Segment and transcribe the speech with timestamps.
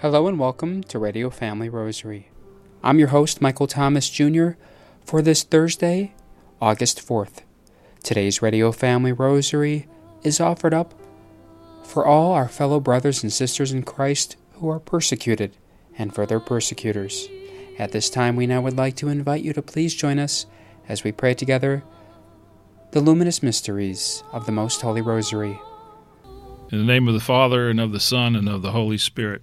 [0.00, 2.30] Hello and welcome to Radio Family Rosary.
[2.84, 4.50] I'm your host, Michael Thomas Jr.,
[5.04, 6.14] for this Thursday,
[6.60, 7.40] August 4th.
[8.04, 9.88] Today's Radio Family Rosary
[10.22, 10.94] is offered up
[11.82, 15.56] for all our fellow brothers and sisters in Christ who are persecuted
[15.98, 17.28] and for their persecutors.
[17.76, 20.46] At this time, we now would like to invite you to please join us
[20.88, 21.82] as we pray together
[22.92, 25.58] the luminous mysteries of the Most Holy Rosary.
[26.70, 29.42] In the name of the Father, and of the Son, and of the Holy Spirit.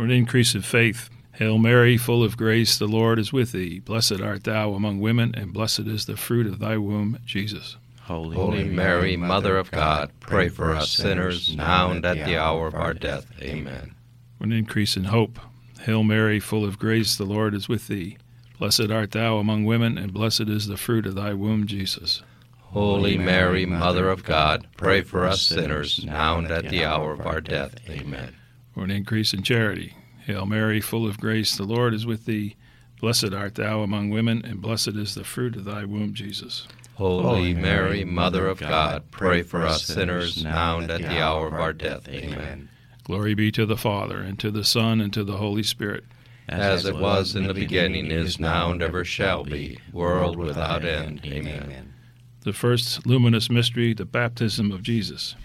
[0.00, 3.80] For an increase of faith, Hail Mary, full of grace, the Lord is with thee.
[3.80, 7.76] Blessed art thou among women, and blessed is the fruit of thy womb, Jesus.
[8.04, 12.66] Holy, Holy Mary, Mother of God, pray for us sinners, now and at the hour
[12.66, 13.26] of our death.
[13.42, 13.94] Amen.
[14.38, 15.38] For an increase in hope,
[15.80, 18.16] Hail Mary, full of grace, the Lord is with thee.
[18.58, 22.22] Blessed art thou among women, and blessed is the fruit of thy womb, Jesus.
[22.58, 27.26] Holy Mary, Mother of God, pray for us sinners, now and at the hour of
[27.26, 27.74] our death.
[27.86, 28.36] Amen.
[28.74, 29.94] For an increase in charity,
[30.26, 32.56] Hail Mary, full of grace, the Lord is with thee.
[33.00, 36.68] Blessed art thou among women, and blessed is the fruit of thy womb, Jesus.
[36.94, 41.54] Holy Mary, Mother of God, pray for us sinners, now and at the hour of
[41.54, 42.06] our death.
[42.08, 42.68] Amen.
[43.04, 46.04] Glory be to the Father, and to the Son, and to the Holy Spirit.
[46.48, 51.22] As it was in the beginning, is now, and ever shall be, world without end.
[51.24, 51.94] Amen.
[52.42, 55.36] The first luminous mystery, the baptism of Jesus.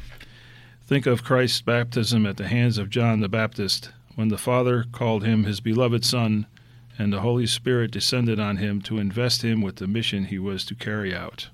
[0.87, 5.23] Think of Christ's baptism at the hands of John the Baptist, when the Father called
[5.23, 6.45] him his beloved Son,
[6.99, 10.63] and the Holy Spirit descended on him to invest him with the mission he was
[10.65, 11.49] to carry out.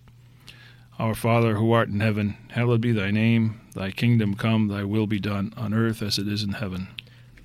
[0.99, 3.61] Our Father, who art in heaven, hallowed be thy name.
[3.73, 6.89] Thy kingdom come, thy will be done, on earth as it is in heaven.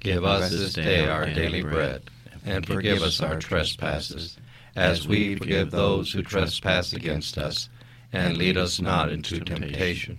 [0.00, 2.10] Give us this day our daily bread,
[2.44, 4.36] and forgive us our trespasses,
[4.74, 7.68] as we forgive those who trespass against us.
[8.12, 10.18] And lead us not into temptation,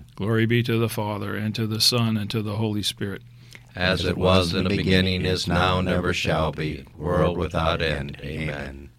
[0.21, 3.23] Glory be to the Father, and to the Son, and to the Holy Spirit.
[3.75, 8.19] As it was in the beginning, is now, and ever shall be, world without end.
[8.21, 8.91] Amen.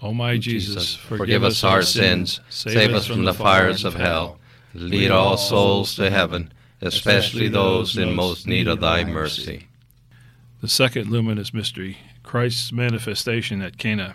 [0.00, 4.38] O my Jesus, forgive us our sins, save us from the fires of hell,
[4.74, 9.66] lead all souls to heaven, especially those in most need of thy mercy.
[10.60, 14.14] The second luminous mystery, Christ's manifestation at Cana.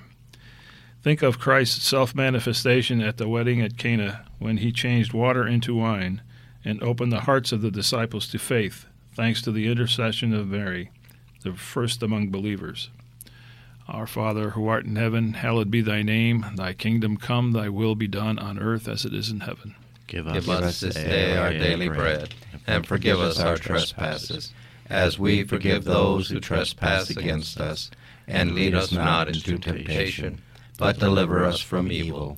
[1.04, 5.76] Think of Christ's self manifestation at the wedding at Cana when he changed water into
[5.76, 6.22] wine
[6.64, 8.86] and opened the hearts of the disciples to faith,
[9.16, 10.92] thanks to the intercession of Mary,
[11.44, 12.90] the first among believers.
[13.88, 16.46] Our Father, who art in heaven, hallowed be thy name.
[16.56, 19.74] Thy kingdom come, thy will be done on earth as it is in heaven.
[20.06, 22.36] Give us, Give us this day our daily bread,
[22.68, 24.54] and forgive us our trespasses,
[24.90, 27.90] as we forgive those who trespass against us.
[28.28, 30.40] And lead us not into temptation,
[30.78, 32.38] but deliver us from evil.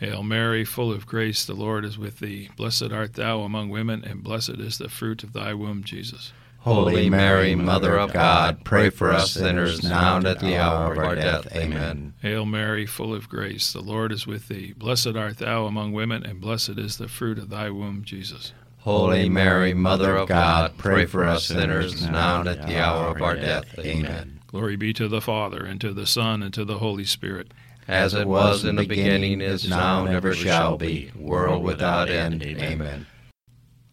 [0.00, 2.50] Hail Mary, full of grace, the Lord is with thee.
[2.56, 6.32] Blessed art thou among women, and blessed is the fruit of thy womb, Jesus.
[6.60, 10.98] Holy Mary, Mother of God, pray for us sinners now and at the hour of
[10.98, 11.54] our death.
[11.54, 12.14] Amen.
[12.22, 14.72] Hail Mary, full of grace, the Lord is with thee.
[14.76, 18.52] Blessed art thou among women, and blessed is the fruit of thy womb, Jesus.
[18.78, 23.22] Holy Mary, Mother of God, pray for us sinners now and at the hour of
[23.22, 23.76] our death.
[23.78, 24.40] Amen.
[24.46, 27.52] Glory be to the Father, and to the Son, and to the Holy Spirit.
[27.88, 32.42] As it was in the beginning, is now, and ever shall be, world without end.
[32.42, 33.06] Amen.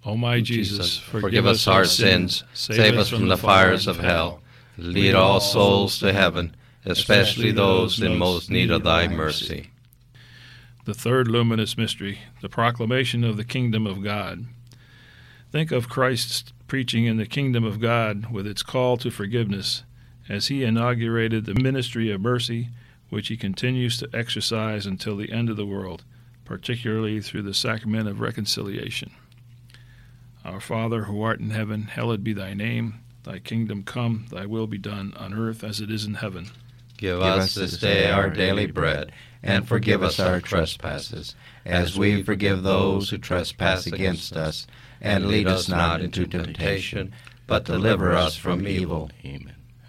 [0.03, 4.41] O my Jesus, forgive us our sins, save us from the fires of hell,
[4.77, 9.71] lead all souls to heaven, especially those in most need of thy mercy.
[10.83, 14.45] The third luminous mystery, the proclamation of the kingdom of God.
[15.51, 19.83] Think of Christ's preaching in the kingdom of God with its call to forgiveness
[20.27, 22.69] as he inaugurated the ministry of mercy,
[23.09, 26.03] which he continues to exercise until the end of the world,
[26.43, 29.11] particularly through the sacrament of reconciliation.
[30.43, 33.01] Our Father, who art in heaven, hallowed be thy name.
[33.23, 36.51] Thy kingdom come, thy will be done, on earth as it is in heaven.
[36.97, 42.63] Give us this day our daily bread, and forgive us our trespasses, as we forgive
[42.63, 44.67] those who trespass against us.
[45.01, 47.13] And lead us not into temptation,
[47.47, 49.11] but deliver us from evil.
[49.25, 49.55] Amen.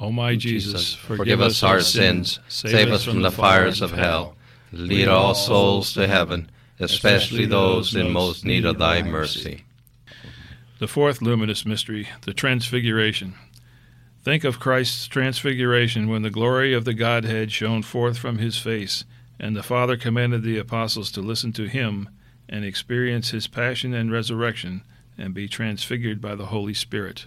[0.00, 4.36] O my Jesus, Forgive us our sins, save us from the fires of hell.
[4.70, 9.64] Lead all souls to heaven, especially those in most need of thy mercy.
[10.78, 13.34] The fourth luminous mystery, the Transfiguration.
[14.22, 19.04] Think of Christ's transfiguration when the glory of the Godhead shone forth from his face,
[19.40, 22.08] and the Father commanded the apostles to listen to him
[22.48, 24.82] and experience his passion and resurrection
[25.16, 27.26] and be transfigured by the Holy Spirit.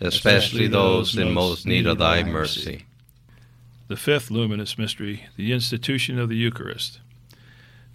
[0.00, 2.84] especially those in most need of thy mercy.
[3.88, 7.00] The fifth luminous mystery, the institution of the Eucharist.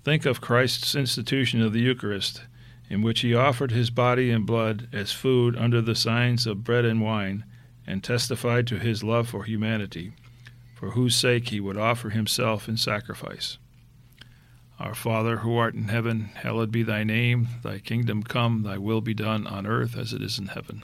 [0.03, 2.43] Think of Christ's institution of the Eucharist,
[2.89, 6.86] in which he offered his body and blood as food under the signs of bread
[6.86, 7.46] and wine,
[7.86, 10.13] and testified to his love for humanity,
[10.74, 13.58] for whose sake he would offer himself in sacrifice.
[14.79, 17.48] Our Father, who art in heaven, hallowed be thy name.
[17.62, 20.84] Thy kingdom come, thy will be done on earth as it is in heaven.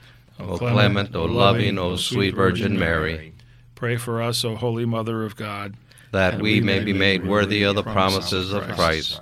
[0.41, 3.33] O clement, O loving, O sweet Virgin Mary,
[3.75, 5.75] Pray for us, O Holy Mother of God.
[6.11, 9.19] that we may be made worthy of the promises of Christ.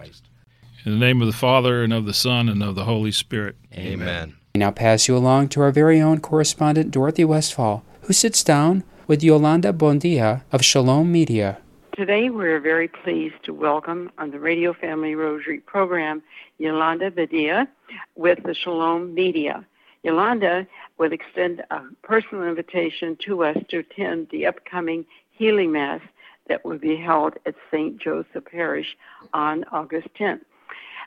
[0.86, 3.56] In the name of the Father, and of the Son, and of the Holy Spirit.
[3.76, 4.36] Amen.
[4.56, 8.84] I now pass you along to our very own correspondent Dorothy Westfall, who sits down
[9.08, 11.60] with Yolanda Bondia of Shalom Media.
[11.96, 16.24] Today, we're very pleased to welcome on the Radio Family Rosary program
[16.58, 17.68] Yolanda Badia
[18.16, 19.66] with the Shalom Media.
[20.04, 20.66] Yolanda
[21.00, 26.02] would extend a personal invitation to us to attend the upcoming healing mass
[26.48, 27.98] that will be held at St.
[27.98, 28.98] Joseph Parish
[29.34, 30.42] on August 10th.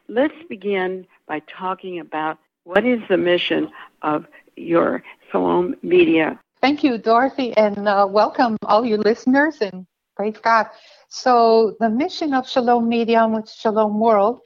[0.09, 3.71] Let's begin by talking about what is the mission
[4.03, 4.27] of
[4.57, 10.69] your Shalom Media Thank you, Dorothy, and uh, welcome all you listeners and praise God.
[11.09, 14.43] So, the mission of Shalom Media with Shalom World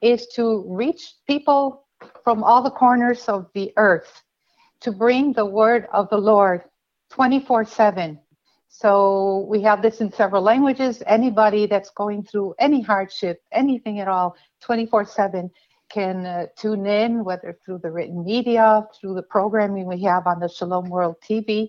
[0.00, 1.84] is to reach people
[2.22, 4.22] from all the corners of the earth
[4.80, 6.62] to bring the word of the Lord
[7.10, 8.18] 24 7.
[8.68, 11.02] So, we have this in several languages.
[11.06, 15.50] Anybody that's going through any hardship, anything at all, 24 7
[15.88, 20.40] can uh, tune in, whether through the written media, through the programming we have on
[20.40, 21.68] the Shalom World TV.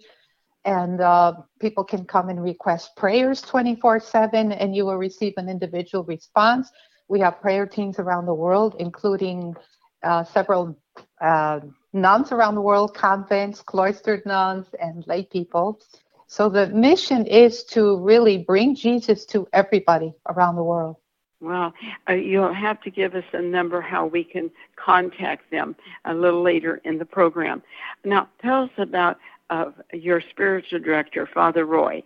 [0.66, 5.48] And uh, people can come and request prayers 24 7, and you will receive an
[5.48, 6.70] individual response.
[7.08, 9.56] We have prayer teams around the world, including
[10.04, 10.78] uh, several
[11.22, 11.62] uh,
[12.02, 15.82] nuns around the world, convents, cloistered nuns, and lay people.
[16.28, 20.98] So the mission is to really bring Jesus to everybody around the world.
[21.40, 21.74] Well,
[22.10, 26.42] uh, you'll have to give us a number how we can contact them a little
[26.42, 27.62] later in the program.
[28.04, 29.18] Now, tell us about
[29.50, 32.04] uh, your spiritual director, Father Roy.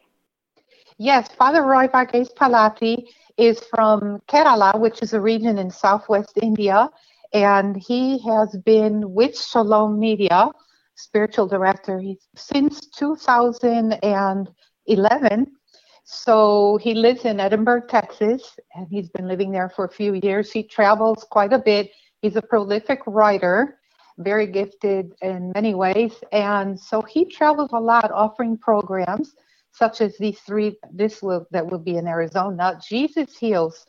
[0.98, 6.90] Yes, Father Roy Varghese Palatty is from Kerala, which is a region in southwest India,
[7.34, 10.50] and he has been with Shalom Media,
[10.96, 12.02] spiritual director,
[12.36, 15.48] since 2011.
[16.04, 20.52] So he lives in Edinburg, Texas, and he's been living there for a few years.
[20.52, 21.92] He travels quite a bit.
[22.22, 23.80] He's a prolific writer,
[24.18, 26.14] very gifted in many ways.
[26.32, 29.34] And so he travels a lot offering programs
[29.72, 32.78] such as these three, this will that will be in Arizona.
[32.86, 33.86] Jesus heals.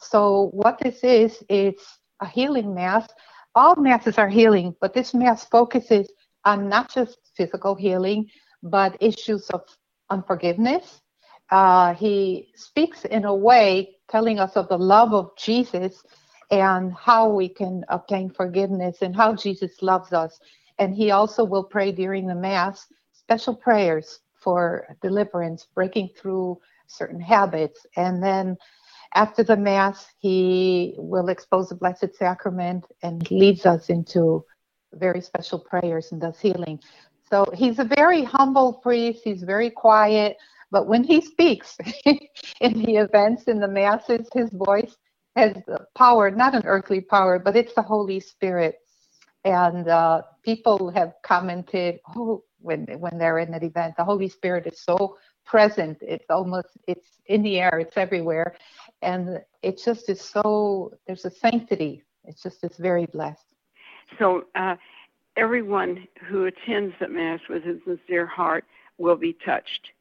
[0.00, 3.06] So what this is, it's a healing mass.
[3.54, 6.10] All masses are healing, but this mass focuses
[6.44, 8.28] on not just physical healing,
[8.62, 9.62] but issues of
[10.10, 11.00] unforgiveness.
[11.50, 16.02] Uh, he speaks in a way telling us of the love of Jesus
[16.50, 20.38] and how we can obtain forgiveness and how Jesus loves us.
[20.78, 27.20] And he also will pray during the Mass special prayers for deliverance, breaking through certain
[27.20, 27.84] habits.
[27.96, 28.56] And then
[29.14, 34.44] after the Mass, he will expose the Blessed Sacrament and leads us into
[34.94, 36.80] very special prayers and does healing.
[37.30, 40.36] So he's a very humble priest, he's very quiet.
[40.70, 44.96] But when he speaks in the events, in the masses, his voice
[45.36, 45.54] has
[45.96, 48.76] power, not an earthly power, but it's the Holy Spirit.
[49.44, 54.66] And uh, people have commented, oh, when when they're in that event, the Holy Spirit
[54.66, 55.16] is so
[55.46, 55.98] present.
[56.02, 57.78] It's almost it's in the air.
[57.78, 58.56] It's everywhere,
[59.02, 60.92] and it just is so.
[61.06, 62.02] There's a sanctity.
[62.24, 63.46] It's just it's very blessed.
[64.18, 64.76] So uh,
[65.36, 68.64] everyone who attends the mass with a sincere heart
[68.98, 69.92] will be touched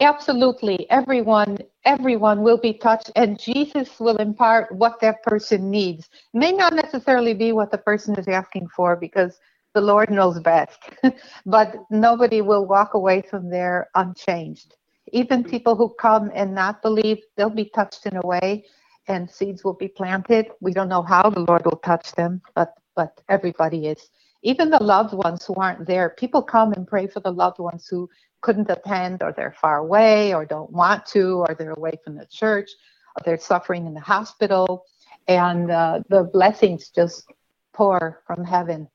[0.00, 6.52] absolutely everyone everyone will be touched and jesus will impart what that person needs may
[6.52, 9.38] not necessarily be what the person is asking for because
[9.74, 10.78] the lord knows best
[11.46, 14.74] but nobody will walk away from there unchanged
[15.12, 18.64] even people who come and not believe they'll be touched in a way
[19.08, 20.46] and seeds will be planted.
[20.60, 24.10] We don't know how the lord will touch them but but everybody is.
[24.42, 27.86] Even the loved ones who aren't there people come and pray for the loved ones
[27.88, 28.08] who
[28.40, 32.26] couldn't attend or they're far away or don't want to or they're away from the
[32.26, 32.70] church
[33.16, 34.84] or they're suffering in the hospital.
[35.28, 37.24] And uh, the blessings just
[37.72, 38.88] pour from heaven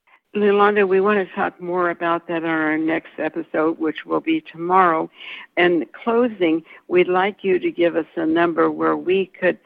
[0.43, 4.41] Yolanda, we want to talk more about that on our next episode, which will be
[4.41, 5.09] tomorrow.
[5.57, 9.57] And closing, we'd like you to give us a number where we could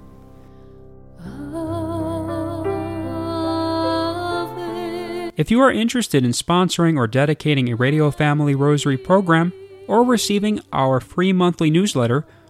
[5.36, 9.52] If you are interested in sponsoring or dedicating a Radio Family Rosary program,
[9.86, 12.24] or receiving our free monthly newsletter,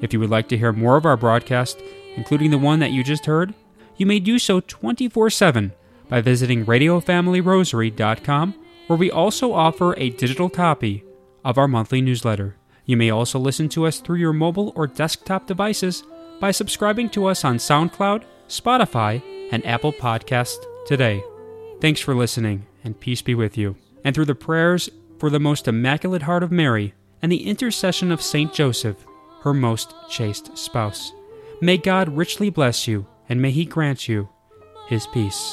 [0.00, 1.80] If you would like to hear more of our broadcast,
[2.16, 3.54] including the one that you just heard,
[3.96, 5.72] you may do so 24 7
[6.08, 8.54] by visiting radiofamilyrosary.com
[8.86, 11.04] where we also offer a digital copy
[11.44, 12.56] of our monthly newsletter.
[12.84, 16.04] You may also listen to us through your mobile or desktop devices
[16.40, 21.22] by subscribing to us on SoundCloud, Spotify, and Apple Podcast today.
[21.80, 23.76] Thanks for listening, and peace be with you.
[24.04, 26.92] And through the prayers for the most immaculate heart of Mary
[27.24, 29.06] and the intercession of Saint Joseph,
[29.40, 31.10] her most chaste spouse,
[31.62, 34.28] May God richly bless you, and may He grant you
[34.88, 35.52] His peace.